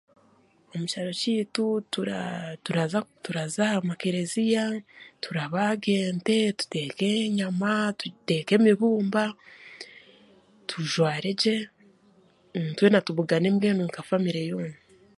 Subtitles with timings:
[0.73, 1.65] Omu kyaro kyaitu
[3.23, 4.63] turaza aha makereziya,
[5.23, 9.23] turabaaga ente, tuteeke enyama, tuteeke emibumba,
[10.69, 11.57] tujware gye
[12.77, 14.77] twena tubugane mbwenu nka famire yoona.